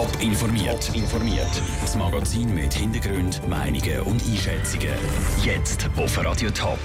[0.00, 0.90] Top informiert.
[0.94, 1.62] informiert.
[1.82, 4.94] Das Magazin mit Hintergrund, Meinungen und Einschätzungen.
[5.44, 6.78] Jetzt auf Radio Top.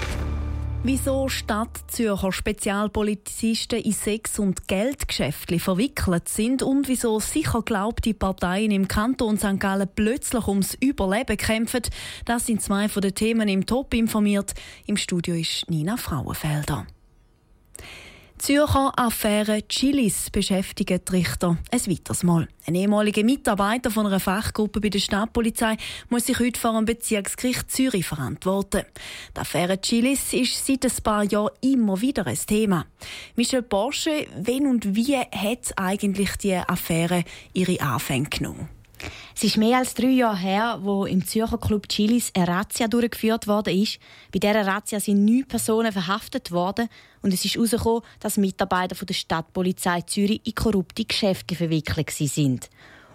[0.82, 8.86] Wieso Stadtzürcher Spezialpolizisten in Sex- und Geldgeschäfte verwickelt sind und wieso sicher glaubte Parteien im
[8.86, 9.58] Kanton St.
[9.60, 11.84] Gallen plötzlich ums Überleben kämpfen,
[12.26, 14.52] das sind zwei von den Themen im Top informiert.
[14.84, 16.86] Im Studio ist Nina Frauenfelder.
[18.38, 22.46] Zürcher Affäre Chilis beschäftigt die Richter ein weiteres Mal.
[22.66, 25.76] Ein ehemaliger Mitarbeiter von einer Fachgruppe bei der Stadtpolizei
[26.10, 28.82] muss sich heute vor dem Bezirksgericht Zürich verantworten.
[29.34, 32.84] Die Affäre Chilis ist seit ein paar Jahren immer wieder ein Thema.
[33.36, 38.75] Michel Porsche, wenn und wie hat eigentlich die Affäre ihre Anfänge genommen?
[39.38, 43.46] Es ist mehr als drei Jahre her, wo im Zürcher Club Chilis eine Razzia durchgeführt
[43.46, 43.98] worden ist.
[44.32, 46.88] Bei dieser Razzia sind neun Personen verhaftet worden
[47.20, 52.70] und es ist herausgekommen, dass Mitarbeiter von der Stadtpolizei Zürich in korrupte Geschäfte verwickelt sind.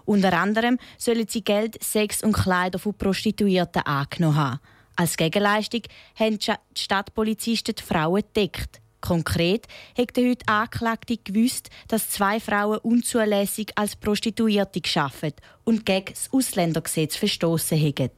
[0.05, 4.59] Unter anderem sollen sie Geld, Sex und Kleider von Prostituierten angenommen haben.
[4.95, 5.81] Als Gegenleistung
[6.13, 8.79] haben die Stadtpolizisten die Frauen gedeckt.
[9.01, 16.13] Konkret hat der heute Anklagte gewusst, dass zwei Frauen unzulässig als Prostituierte geschafft und gegen
[16.13, 18.11] das Ausländergesetz verstoßen haben.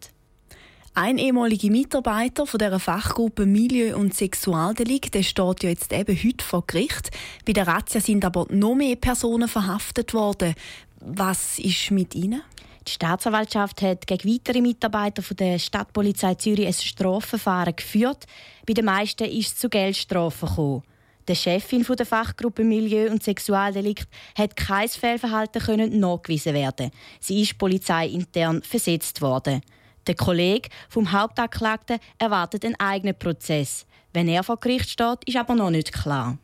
[0.96, 6.46] Ein ehemaliger Mitarbeiter von der Fachgruppe Milieu- und Sexualdelikt der steht ja jetzt eben heute
[6.46, 7.10] vor Gericht.
[7.48, 10.54] Bei der Razzia sind aber noch mehr Personen verhaftet worden.
[11.00, 12.44] Was ist mit ihnen?
[12.88, 18.26] Die Staatsanwaltschaft hat gegen weitere Mitarbeiter der Stadtpolizei Zürich ein Strafverfahren geführt.
[18.66, 20.84] Bei den meisten ist es zu Geldstrafen gekommen.
[21.30, 26.92] Die Chefin der Fachgruppe Milieu- und Sexualdelikt hat kein Fehlverhalten können nachgewiesen werden.
[27.22, 29.62] Sie ist polizeiintern versetzt worden.
[30.06, 33.86] Der Kollege vom Hauptanklagten erwartet einen eigenen Prozess.
[34.12, 36.38] Wenn er vor Gericht steht, ist aber noch nicht klar.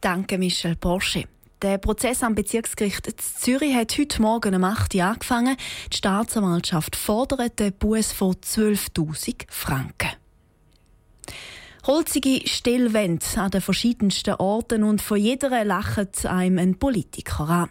[0.00, 1.24] Danke, Michel Porsche.
[1.62, 5.56] Der Prozess am Bezirksgericht Zürich hat heute Morgen um 8 Uhr angefangen.
[5.92, 10.19] Die Staatsanwaltschaft fordert den Buß von 12.000 Franken.
[11.86, 17.70] Holzige Stillwände an den verschiedensten Orten und von jeder lacht einem ein Politiker an.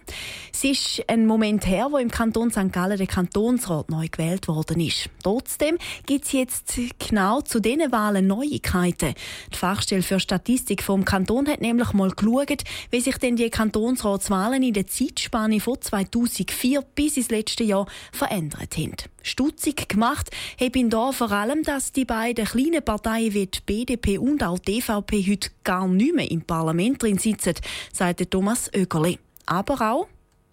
[0.52, 2.72] Es ist ein Moment her, wo im Kanton St.
[2.72, 5.10] Gallen der Kantonsrat neu gewählt worden ist.
[5.22, 9.14] Trotzdem gibt es jetzt genau zu diesen Wahlen Neuigkeiten.
[9.54, 14.64] Die Fachstelle für Statistik vom Kanton hat nämlich mal geschaut, wie sich denn die Kantonsratswahlen
[14.64, 18.96] in der Zeitspanne von 2004 bis ins letzte Jahr verändert haben.
[19.24, 24.18] Stutzig gemacht habe ihn da vor allem, dass die beiden kleinen Parteien wie die BDP
[24.18, 27.54] und auch die DVP heute gar nicht mehr im Parlament drin sitzen,
[27.94, 29.20] sagte Thomas Oegerle.
[29.46, 30.08] Aber auch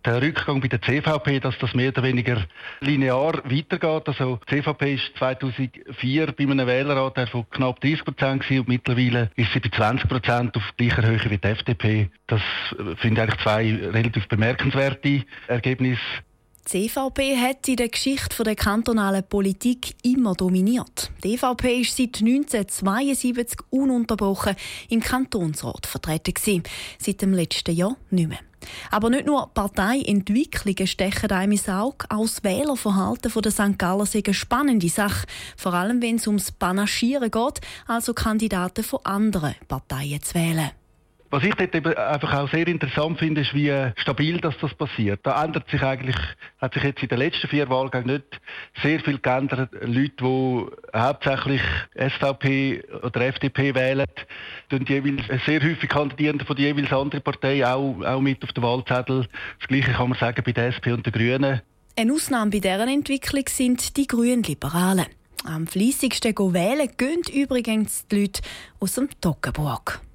[0.06, 2.46] der Rückgang bei der CVP, dass das mehr oder weniger
[2.80, 4.06] linear weitergeht.
[4.06, 9.52] Also die CVP ist 2004 bei einem Wählerrat von knapp 30 Prozent und mittlerweile ist
[9.52, 12.10] sie bei 20 Prozent auf gleicher Höhe wie die FDP.
[12.28, 12.40] Das
[13.02, 16.00] ich eigentlich zwei relativ bemerkenswerte Ergebnisse.
[16.72, 21.12] Die CVP hat in der Geschichte der kantonalen Politik immer dominiert.
[21.22, 24.56] Die EVP ist seit 1972 ununterbrochen
[24.88, 26.64] im Kantonsrat vertreten gewesen.
[26.98, 28.40] Seit dem letzten Jahr nicht mehr.
[28.90, 33.78] Aber nicht nur Parteientwicklungen stechen einem ins Auge, auch das Wählerverhalten der St.
[33.78, 35.24] Galler ist eine spannende Sache.
[35.56, 40.72] Vor allem, wenn es ums Panaschieren geht, also Kandidaten von anderen Parteien zu wählen.
[41.30, 45.20] Was ich dort eben einfach auch sehr interessant finde, ist, wie stabil das, das passiert.
[45.24, 46.16] Da ändert sich eigentlich,
[46.58, 48.40] hat sich jetzt in den letzten vier Wahlgängen nicht
[48.82, 49.70] sehr viel geändert.
[49.80, 50.66] Leute, die
[50.96, 51.62] hauptsächlich
[51.94, 54.06] SVP oder FDP wählen,
[54.68, 58.62] tun jeweils sehr häufig Kandidierende von der jeweils anderen Partei auch, auch mit auf den
[58.62, 59.26] Wahlzettel.
[59.58, 61.60] Das Gleiche kann man sagen bei der SP und den Grünen.
[61.96, 65.06] Eine Ausnahme bei deren Entwicklung sind die Grünen Liberalen.
[65.44, 68.42] Am fleissigsten wählen gehen übrigens die Leute
[68.80, 70.05] aus dem Toggenburg.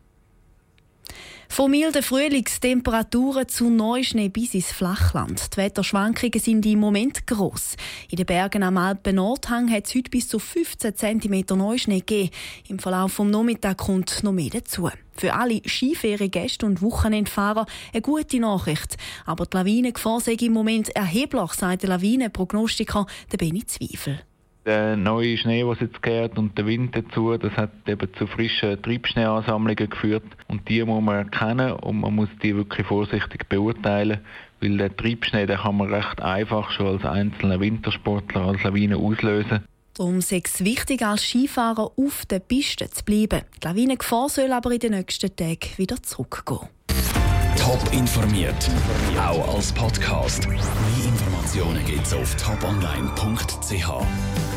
[1.52, 5.52] Von milden Frühlingstemperaturen zu Neuschnee bis ins Flachland.
[5.52, 7.76] Die Wetterschwankungen sind im Moment gross.
[8.10, 12.30] In den Bergen am Alpen Nordhang hat es heute bis zu 15 cm Neuschnee gegeben.
[12.70, 14.90] Im Verlauf des Nachmittags kommt noch mehr dazu.
[15.12, 18.96] Für alle Skiferiengäste und Wochenendfahrer eine gute Nachricht.
[19.26, 23.08] Aber die Lawinengefahr sei im Moment erheblich, sagt der Lawinenprognostiker
[23.38, 24.22] Benny Zweifel.
[24.66, 28.80] Der neue Schnee, der jetzt geht und der Wind dazu, das hat eben zu frischen
[28.82, 30.24] Triebschneeansammlungen geführt.
[30.48, 34.20] Und die muss man erkennen und man muss die wirklich vorsichtig beurteilen,
[34.62, 39.64] weil der Triebschnee, den kann man recht einfach schon als einzelner Wintersportler als Lawine auslösen.
[39.96, 43.42] Darum ist es wichtig, als Skifahrer auf der Piste zu bleiben.
[43.62, 46.70] Die Lawinengefahr soll aber in den nächsten Tagen wieder zurückgehen.
[47.58, 48.70] Top informiert,
[49.18, 50.48] auch als Podcast.
[50.48, 50.60] Mehr
[51.06, 54.42] Informationen gibt es auf toponline.ch.